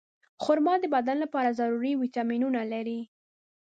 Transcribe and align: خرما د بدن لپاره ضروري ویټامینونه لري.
خرما 0.43 0.73
د 0.81 0.85
بدن 0.95 1.17
لپاره 1.23 1.55
ضروري 1.59 1.91
ویټامینونه 1.95 2.61
لري. 2.73 2.99